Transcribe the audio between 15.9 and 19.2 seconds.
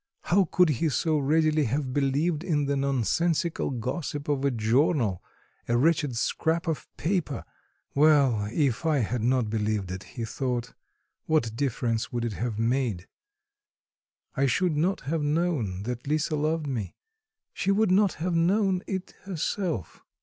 Lisa loved me; she would not have known it